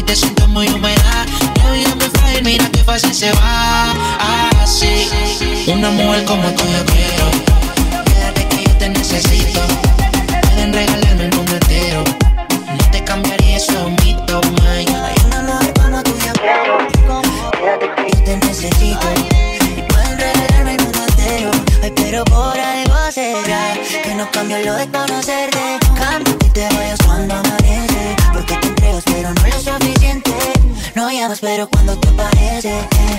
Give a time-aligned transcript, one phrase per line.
[0.00, 1.26] y te siento muy humedad.
[1.62, 3.92] Me vida muy frágil, mira que fácil se va.
[4.62, 5.08] Así,
[5.66, 7.24] una mujer como tú yo quiero.
[8.06, 9.60] Quédate que yo te necesito.
[10.42, 12.02] Pueden regalarme el mundo entero.
[12.78, 14.86] No te cambiaría eso, mito, Hay
[15.26, 16.78] una mujer como tú yo quiero.
[17.52, 19.06] Quédate que yo te necesito.
[19.76, 21.50] Y pueden regalarme el mundo entero.
[21.82, 24.86] Ay, pero por algo será que no cambio lo de
[31.40, 33.09] pero cuando te aparece.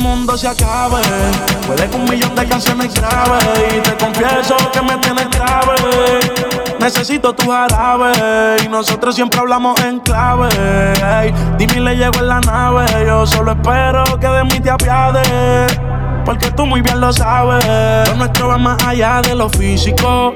[0.00, 1.00] Mundo se acabe,
[1.66, 3.38] puede que un millón de canciones grabe.
[3.76, 5.74] Y te confieso que me tienes grave.
[6.80, 8.12] Necesito tu jarabe.
[8.64, 10.48] Y nosotros siempre hablamos en clave.
[11.58, 12.86] Dime le llego en la nave.
[13.06, 15.78] Yo solo espero que de mí te apiades.
[16.24, 17.64] Porque tú muy bien lo sabes.
[18.08, 20.34] Lo nuestro va más allá de lo físico.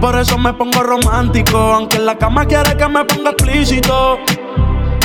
[0.00, 1.58] Por eso me pongo romántico.
[1.58, 4.18] Aunque en la cama quiere que me ponga explícito.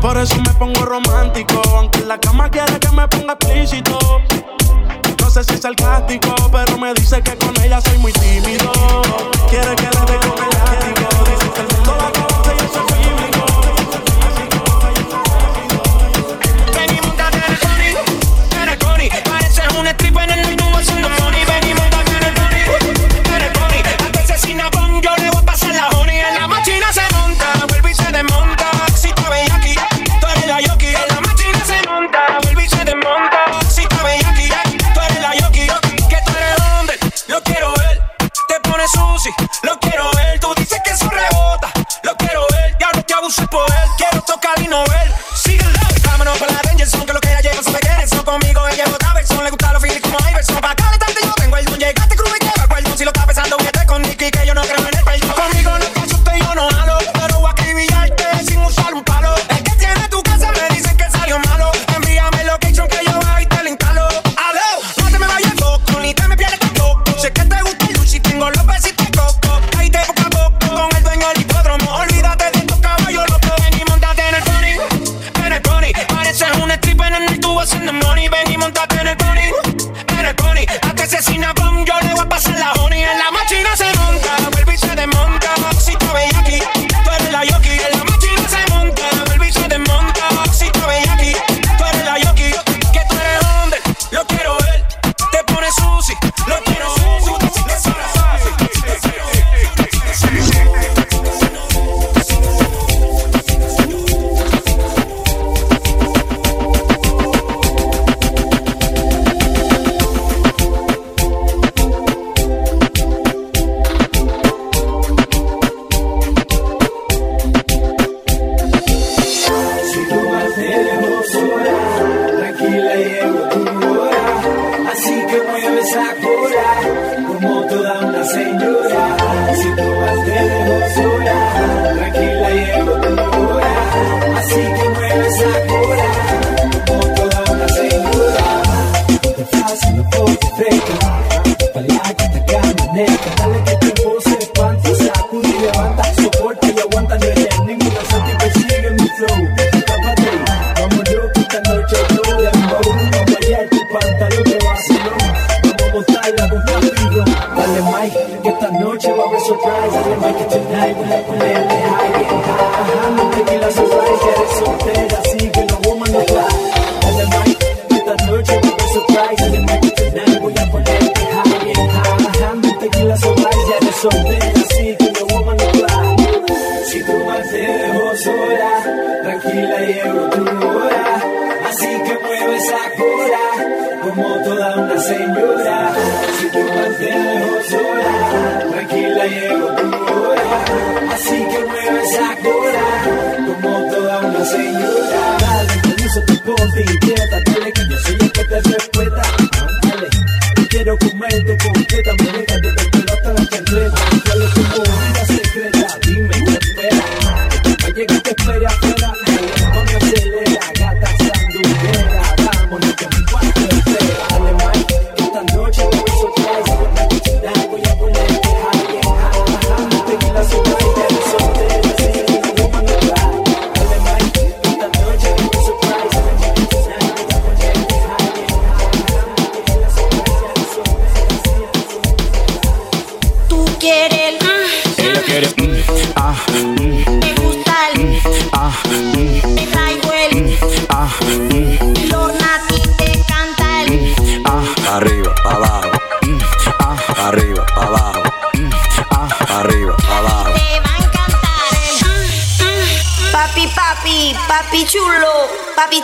[0.00, 3.98] Por eso me pongo romántico, aunque en la cama quiere que me ponga explícito.
[5.20, 8.70] No sé si es sarcástico, pero me dice que con ella soy muy tímido.
[9.48, 12.33] Quiere que le dé con el látigo, dice que el mundo la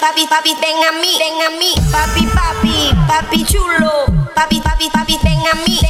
[0.00, 1.74] papi, papi, ven a mí, ven a mí.
[1.92, 4.06] Papi, papi, papi chulo.
[4.34, 5.89] Papi, papi, papi, ven a mí.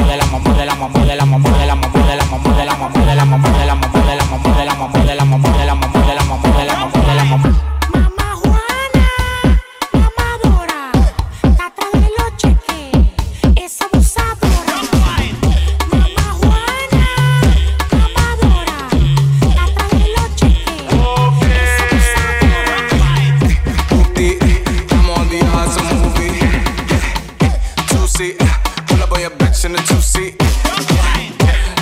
[29.11, 30.37] boy a bitch in the two seat.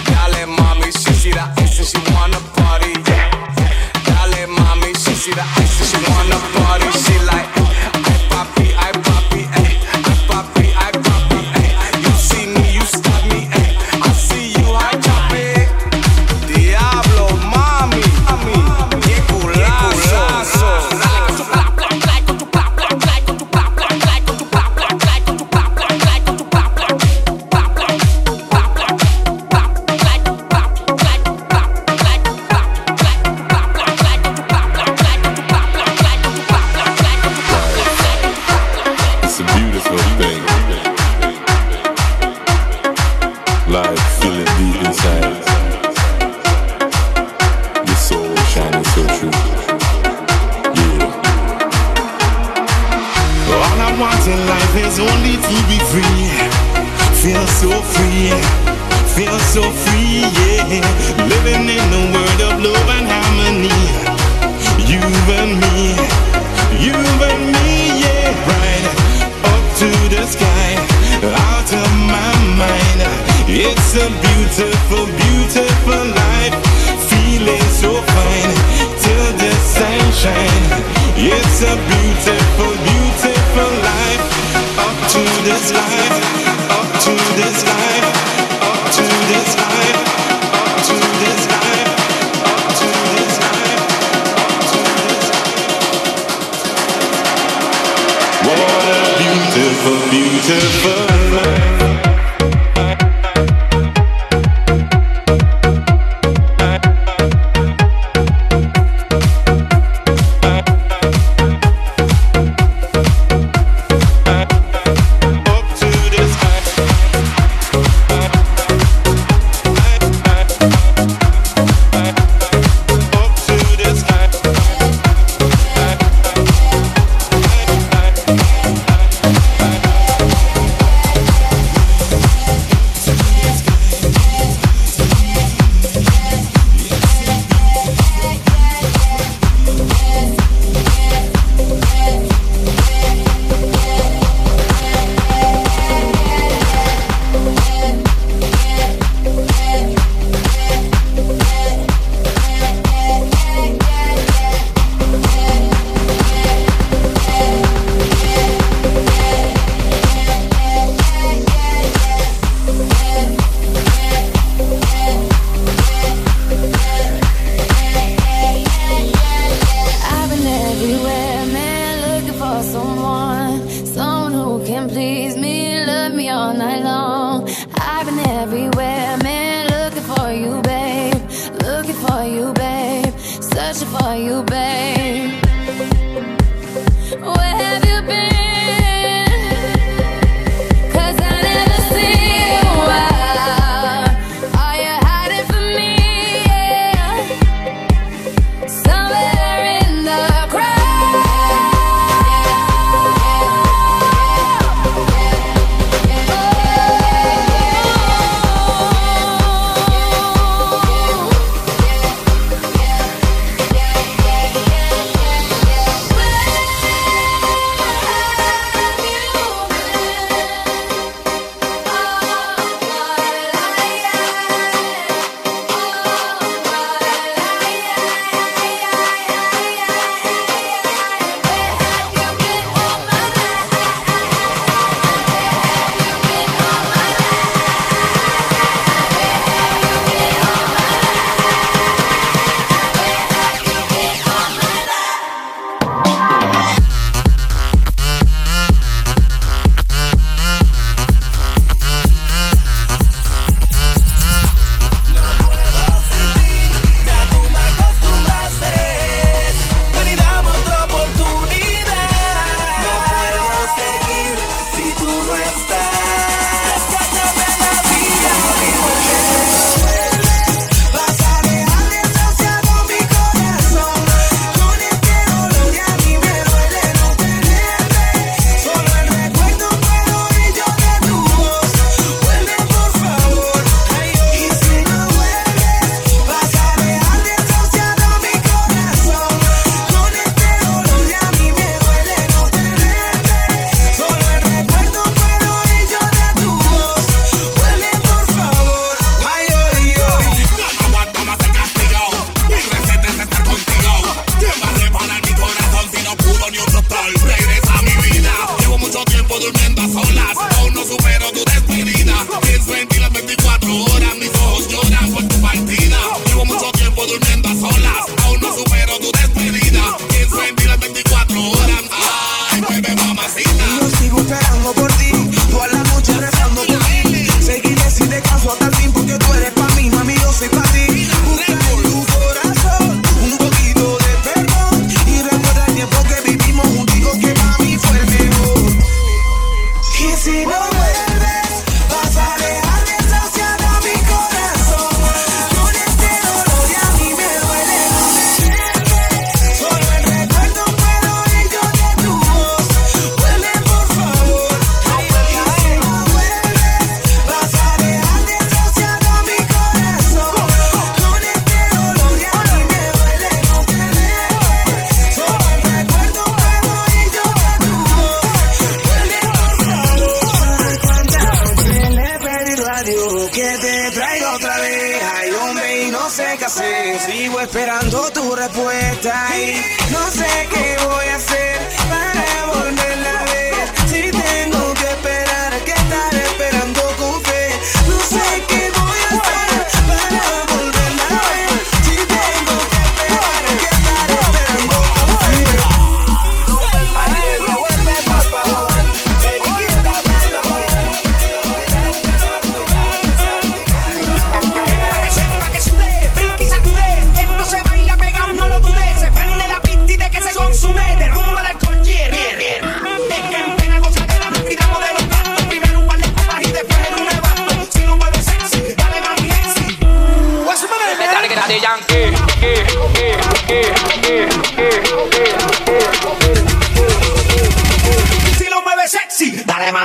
[0.09, 2.93] Dale mommy, she see the ice and she wanna party.
[4.05, 6.89] Dale mommy, she see the ice and she wanna party.
[7.03, 7.49] She like,
[8.09, 8.47] I pop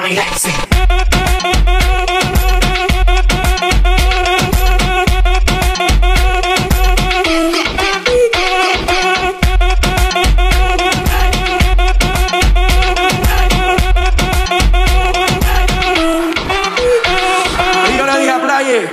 [0.04, 0.52] relaxing.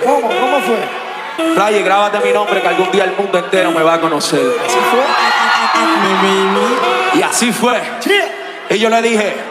[0.03, 0.27] ¿Cómo?
[0.27, 1.55] ¿Cómo fue?
[1.55, 4.41] Playe, grábate mi nombre que algún día el mundo entero me va a conocer.
[4.65, 5.03] Así fue.
[7.19, 7.81] Y así fue.
[8.69, 9.50] Y yo le dije,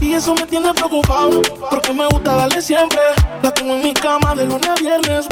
[0.00, 2.98] y eso me tiene preocupado porque me gusta darle siempre.
[3.42, 5.26] La tengo en mi cama de lunes a viernes.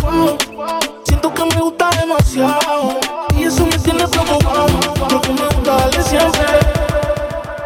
[1.07, 2.99] Siento que me gusta demasiado
[3.35, 4.67] y eso me tiene preocupado
[5.09, 6.74] porque me gusta darle siempre.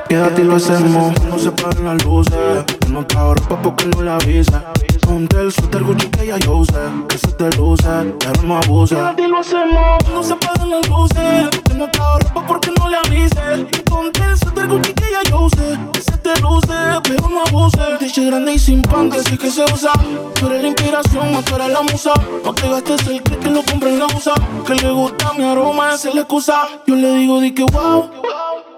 [0.08, 2.64] Quédate y lo hacemos, no se paren las luces.
[2.90, 4.72] No te ropa porque no le avisa.
[5.02, 8.94] Ponte el suéter Gucci que ya yo usé, que se te luce, pero no abuse.
[8.94, 11.76] Quédate y lo hacemos, no se paren las luces.
[11.76, 13.66] No te ropa porque no le avise.
[13.70, 17.44] Y ponte el suéter Gucci que ya yo usé, que se te luce, pero no
[17.46, 17.78] abuse.
[18.00, 19.92] Dice grande y sin pan, que sí que se usa.
[20.40, 22.14] Tú eres la inspiración, más tú eres la musa.
[22.44, 24.32] No te gastes el que que lo compre en la usa.
[24.66, 26.66] Que le gusta mi aroma, esa es la excusa.
[26.86, 28.10] Yo le digo, di que wow.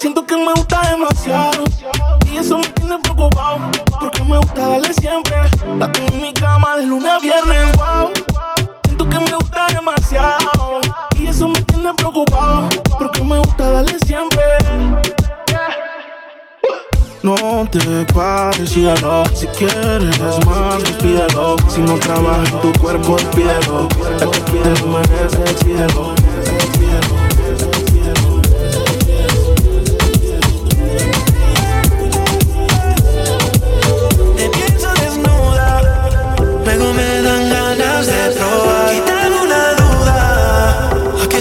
[0.00, 1.62] Siento que me gusta demasiado
[2.32, 3.58] y eso me tiene preocupado
[4.00, 5.36] porque me gusta darle siempre.
[5.78, 7.76] La tengo en mi cama de lunes a viernes.
[8.84, 10.80] Siento que me gusta demasiado
[11.18, 14.42] y eso me tiene preocupado porque me gusta darle siempre.
[17.22, 19.24] No te pares, sígalo.
[19.34, 21.56] Si quieres más, despídelo.
[21.68, 23.86] Si no trabaja tu cuerpo, despídelo.
[24.18, 25.50] El que te merece,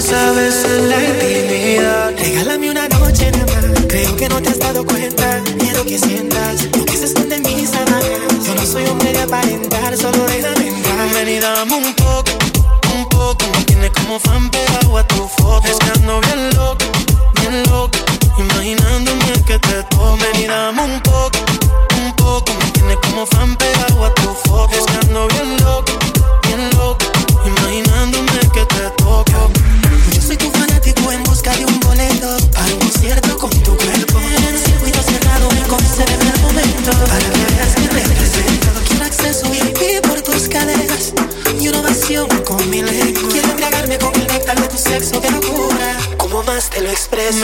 [0.00, 2.14] ¿a qué sabes en la intimidad?
[2.18, 3.86] Regálame una noche nada más.
[3.88, 5.42] Creo que no te has dado cuenta.
[5.58, 8.04] Quiero que sientas lo que se esconde en mis sábanas.
[8.46, 11.08] Yo no soy hombre de aparentar, solo déjame entrar.
[11.14, 12.32] Ven y dame un poco,
[12.94, 13.44] un poco.
[13.56, 15.66] Me tiene como fan pegado a tu foto.
[15.68, 16.84] Es que ando bien loco,
[17.40, 17.98] bien loco.
[18.38, 20.29] Imaginándome que te toco.
[47.30, 47.36] Te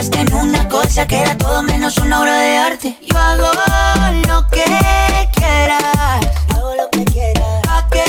[0.00, 2.96] en una cosa que era todo menos una obra de arte?
[3.02, 3.50] Yo hago
[4.26, 4.64] lo que
[5.34, 5.82] quieras.
[6.48, 7.60] Hago lo que quieras.
[7.62, 8.02] Pa' que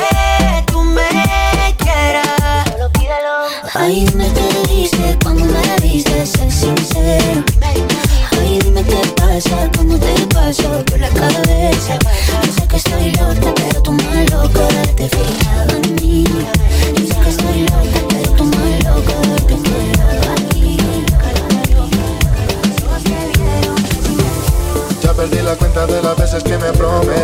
[0.71, 2.69] tú me quieras.
[2.71, 3.47] Solo pídelo.
[3.73, 7.43] Ay, dime qué dices cuando me viste, sé sincero.
[8.31, 10.83] Ay, dime qué pasa cuando te paso
[26.63, 27.22] me prometí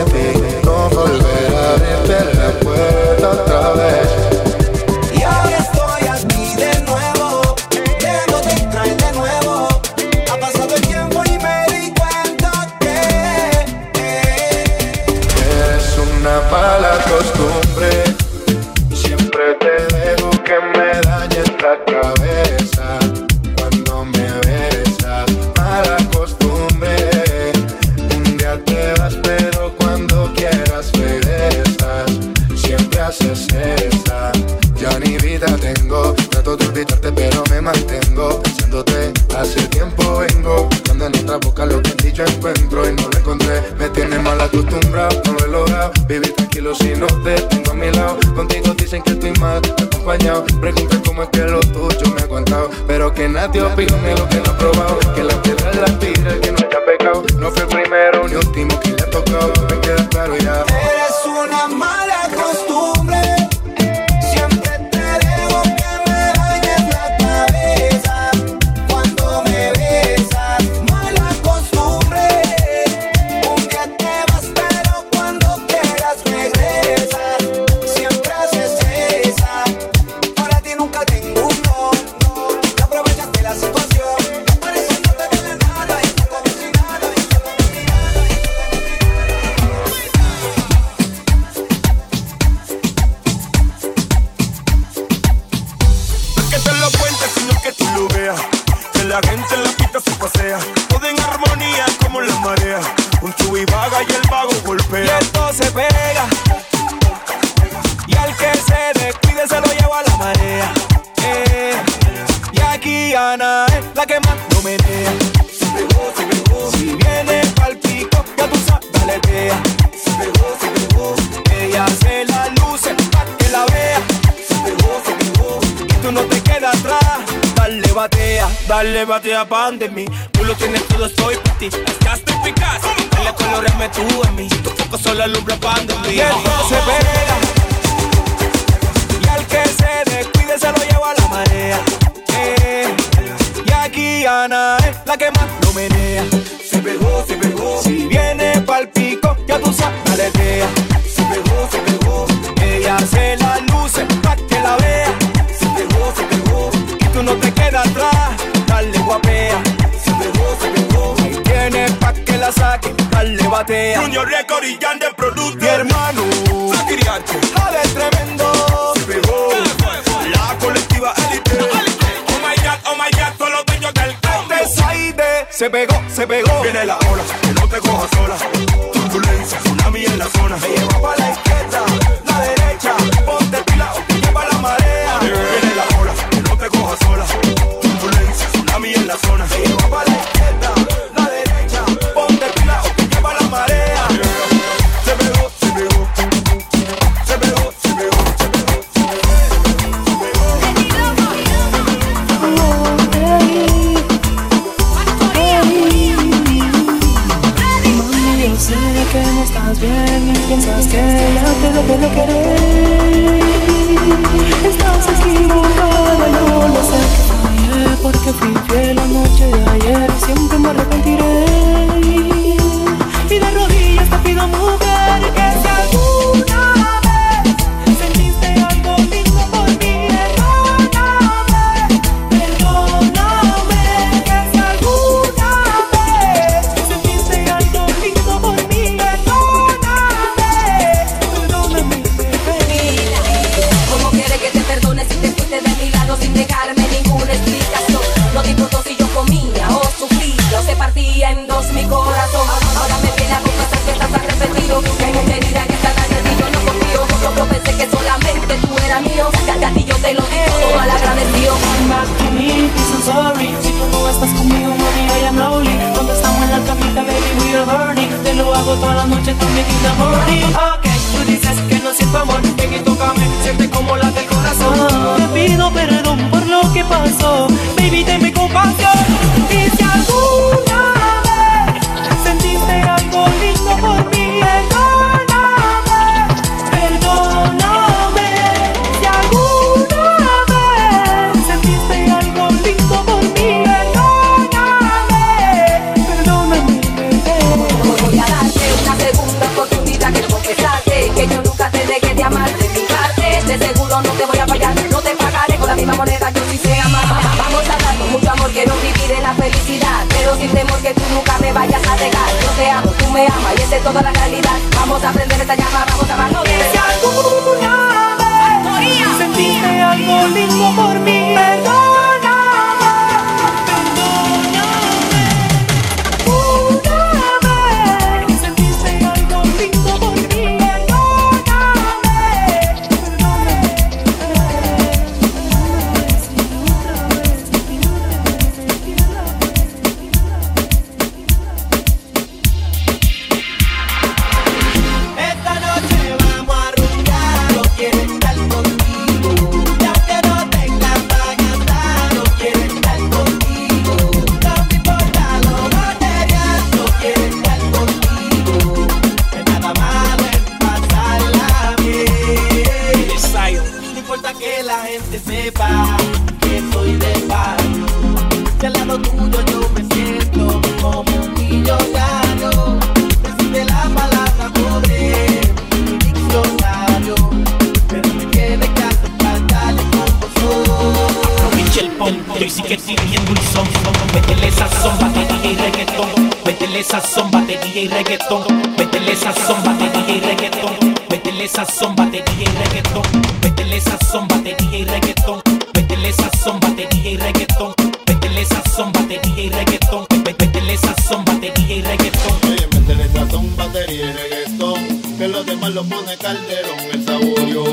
[394.09, 395.41] sazón, batería y reggaetón.
[395.75, 397.73] Métele sazón, batería y reggaetón.
[398.07, 400.07] Métele sazón, batería y reggaetón.
[400.25, 402.51] Métele sazón, batería y reggaetón.
[402.51, 405.17] Oye, métele sazón, batería y reggaetón.
[405.17, 407.63] Que los demás lo pone calderón, el saborio.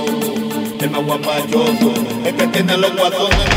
[0.78, 1.94] El más guapachoso,
[2.26, 3.55] el que tiene los guatones.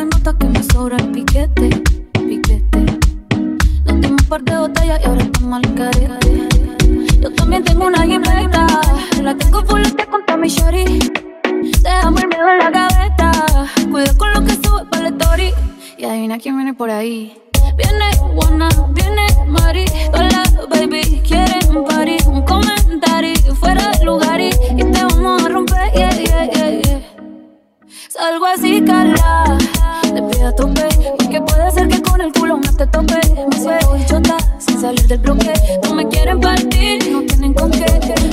[0.00, 1.82] me nota que me sobra el piquete,
[2.14, 2.80] piquete.
[3.84, 6.48] Nos dimos un par de botellas y ahora estamos al carete.
[7.20, 8.66] Yo también tengo una gimneta,
[9.22, 10.98] la tengo full fuleta con mi shorty.
[11.82, 13.32] Dejamos el miedo en la gaveta,
[13.90, 15.52] cuida con lo que sube para el story.
[15.98, 17.36] Y adivina quién viene por ahí.
[17.76, 19.84] Viene Juana, viene Mari,
[20.14, 25.92] hola baby, quieren party, un comentario fuera de lugar y, y te vamos a romper,
[25.92, 27.19] yeah, yeah, yeah, yeah.
[28.12, 29.56] Salgo así, cala.
[30.02, 30.88] Te pido a tope.
[31.16, 33.20] Porque puede ser que con el culo no te tope.
[33.48, 35.52] Me suelo chota sin salir del bloque.
[35.84, 37.86] No me quieren partir, no tienen con qué.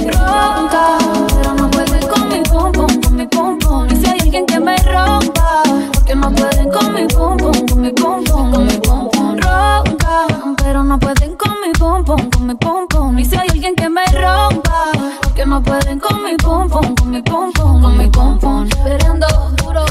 [0.05, 0.97] Ronca,
[1.27, 3.87] pero no pueden con mi pum con mi pum.
[3.91, 5.61] Y si hay alguien que me rompa,
[5.93, 9.37] porque no pueden con mi pum con mi pum con mi pum pum.
[9.37, 10.25] Ronca,
[10.57, 13.19] pero no pueden con mi pum con mi pum.
[13.19, 17.21] Y si hay alguien que me rompa, porque no pueden con mi pum con mi
[17.21, 18.65] pum con mi pum.
[18.67, 19.27] Esperando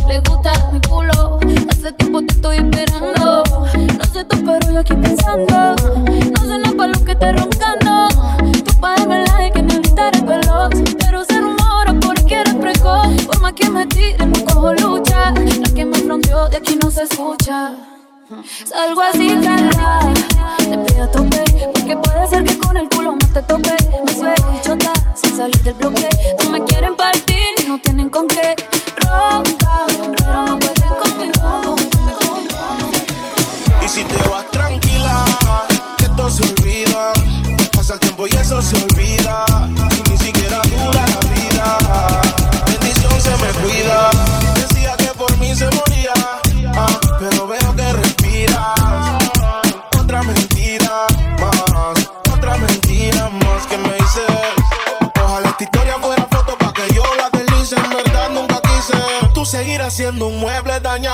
[0.06, 1.38] le gusta mi culo.
[1.70, 3.42] Hace tiempo te estoy esperando.
[3.98, 5.76] No sé tú, pero yo aquí pensando.
[6.32, 8.08] No sé nada para lo que te roncando.
[8.64, 9.80] Tu padre me like en el
[10.24, 10.70] veloz.
[10.98, 13.24] Pero se rumora porque eres precoz.
[13.26, 15.32] Por más que me tire, no cojo lucha.
[15.32, 17.72] La que me fronteó de aquí no se escucha.
[18.64, 20.12] Salgo así, cala.
[20.58, 21.44] Te pido a tope.
[21.74, 23.76] Porque puede ser que con el culo no te tope.
[24.04, 26.08] Me suelo y chota sin salir del bloque.
[26.42, 28.54] No me quieren partir, no tienen con qué.
[28.98, 29.65] Ronca,
[34.16, 35.24] Y si te vas tranquila,
[35.98, 37.12] que todo se olvida.
[37.72, 39.44] Pasa el tiempo y eso se olvida.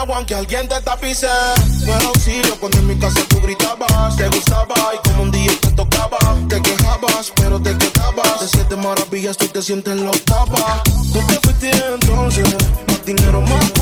[0.02, 1.28] Dañado aunque alguien te tapice.
[1.86, 4.16] No auxilio cuando en mi casa tú gritabas.
[4.16, 6.18] Te gustaba y como un día te tocaba.
[6.48, 8.40] Te quejabas, pero te quedabas.
[8.40, 10.82] De siete maravillas tú te sientes en la octava.
[11.12, 12.48] Tú te fuiste entonces.
[12.88, 13.81] Más dinero, más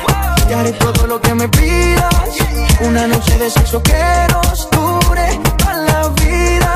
[0.51, 2.13] Ya haré todo lo que me pidas.
[2.81, 3.93] Una noche de sexo que
[4.33, 6.73] nos dure toda la vida.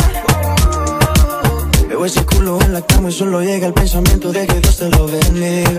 [1.90, 4.90] Veo ese culo en la cama y solo llega el pensamiento de que Dios te
[4.92, 5.72] lo bendiga.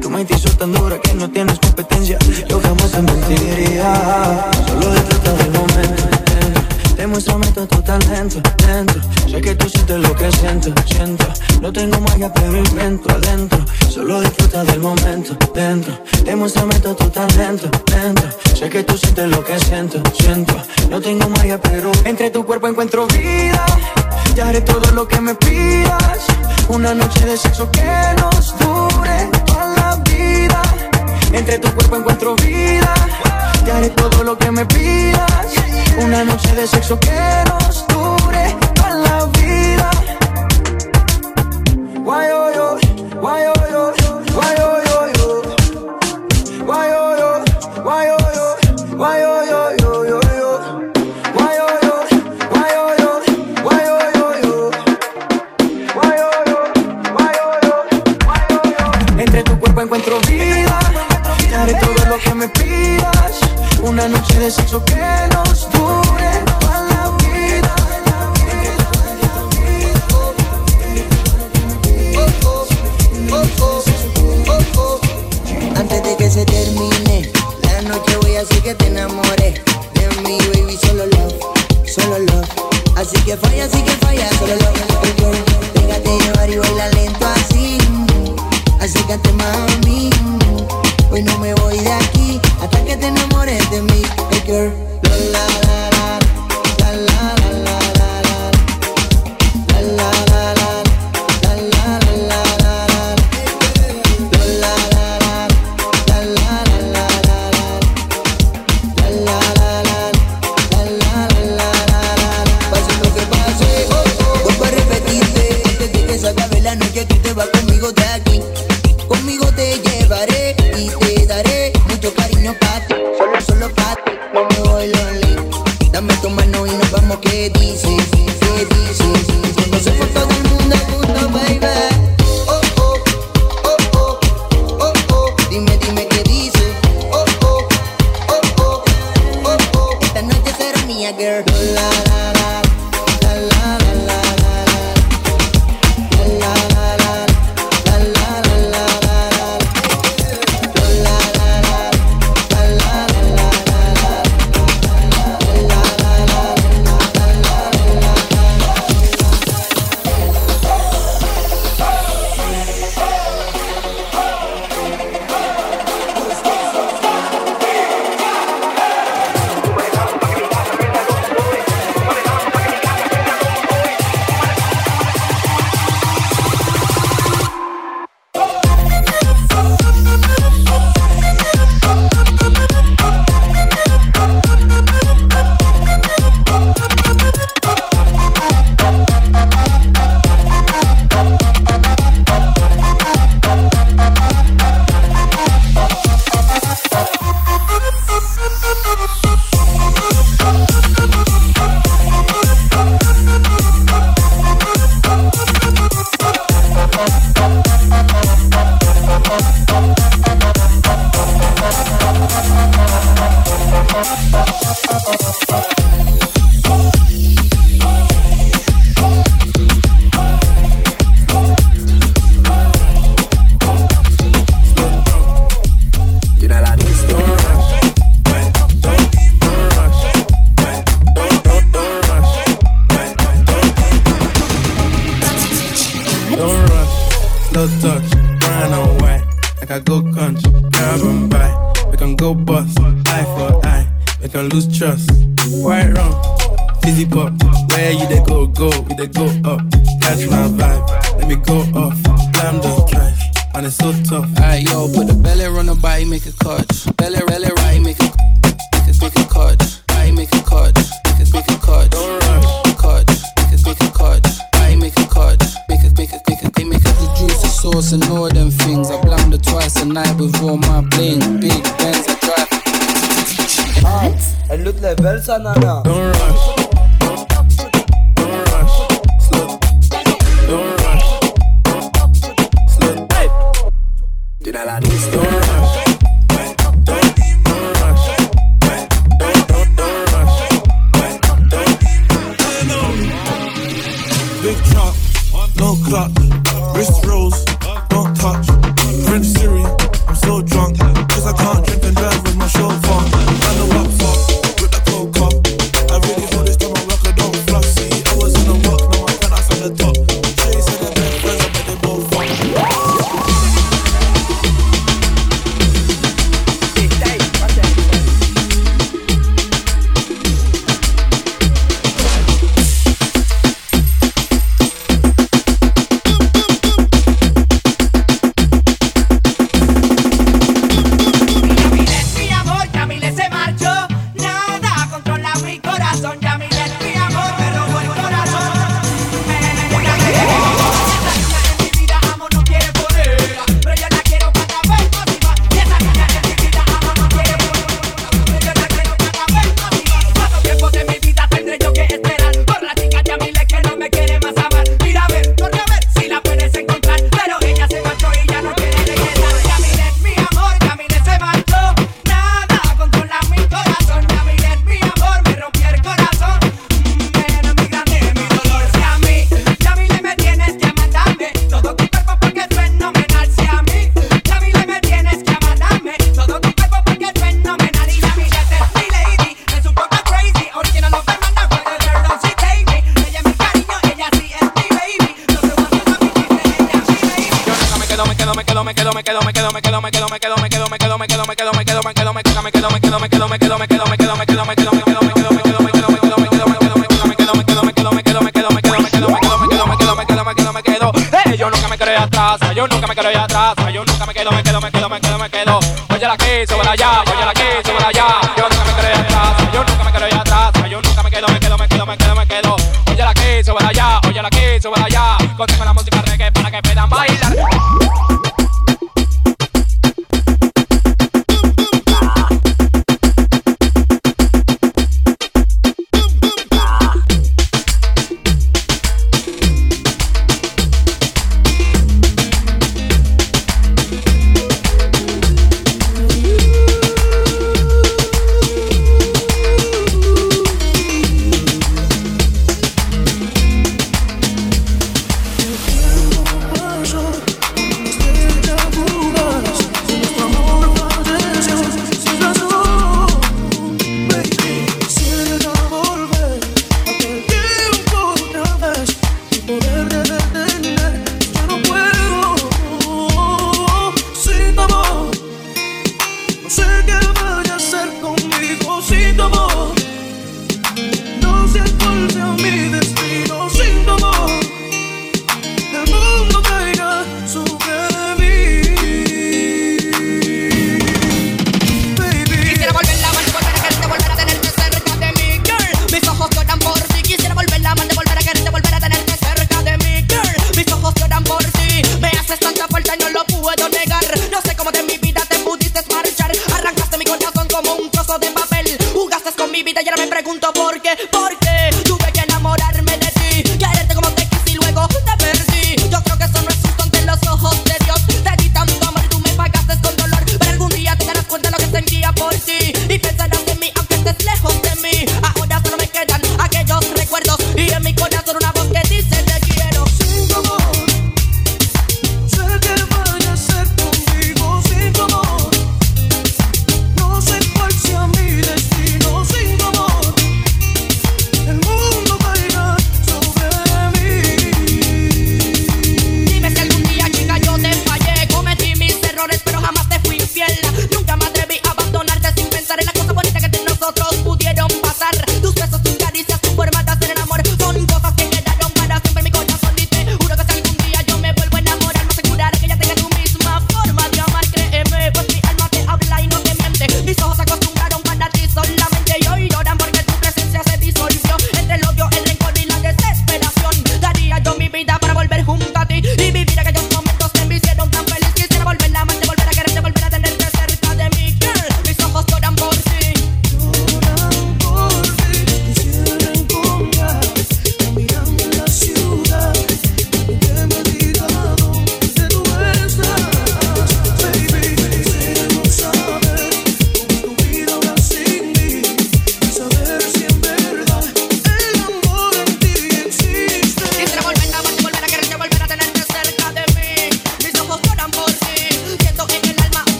[0.00, 2.16] Tu mente hizo tan dura que no tienes competencia.
[2.48, 4.48] Yo jamás te mentiría.
[4.68, 6.25] Solo disfruta del momento.
[6.96, 9.00] Demuéstrame todo tu talento dentro.
[9.28, 11.26] Sé que tú sientes lo que siento, siento.
[11.60, 13.64] No tengo magia, pero invento adentro.
[13.90, 15.92] Solo disfruta del momento dentro.
[16.24, 18.28] Demuéstrame todo tu talento dentro.
[18.54, 20.54] Sé que tú sientes lo que siento, siento.
[20.90, 23.66] No tengo magia, pero entre tu cuerpo encuentro vida.
[24.34, 26.26] Ya haré todo lo que me pidas.
[26.68, 27.84] Una noche de sexo que
[28.20, 30.62] nos dure toda la vida.
[31.32, 32.94] Entre tu cuerpo encuentro vida.
[33.66, 35.65] Ya haré todo lo que me pidas.
[36.02, 39.90] Una noche de sexo que nos dure toda la vida.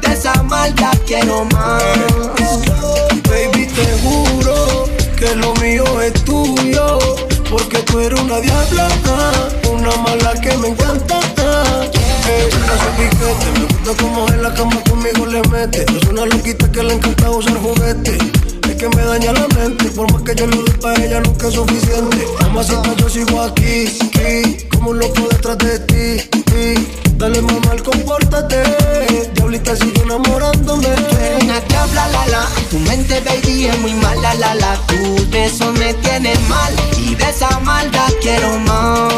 [0.00, 1.82] De esa maldad quiero más.
[3.28, 4.84] Baby, te juro
[5.16, 6.98] que lo mío es tuyo.
[7.50, 8.88] Porque tú eres una diabla,
[9.70, 11.20] una mala que me encanta.
[11.38, 11.84] ah.
[12.28, 12.48] Ey,
[13.20, 15.84] no me gusta como en la cama conmigo le mete.
[15.84, 18.18] Es una loquita que le encanta usar juguete.
[18.78, 21.54] Que me daña la mente, por más que yo lo dé para ella nunca es
[21.54, 22.26] suficiente.
[22.42, 26.28] Mamacita, yo sigo aquí, aquí, como un loco detrás de ti.
[26.42, 26.86] ti.
[27.16, 28.62] Dale mamá, compórtate.
[29.34, 30.88] Diablita sigue enamorándome.
[30.88, 32.48] Tú eres una diabla, la la.
[32.70, 34.76] Tu mente, baby, es muy mala, la la.
[34.88, 39.10] Tu beso me tiene mal y de esa maldad quiero más.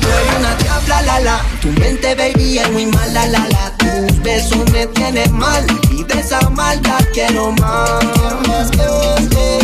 [0.00, 1.42] Tú eres una diabla, la la.
[1.60, 4.07] Tu mente, baby, es muy mala, la la.
[4.28, 7.28] Eso me tienes mal y de esa maldad quiero.
[7.28, 9.57] Quiero más, quiero más.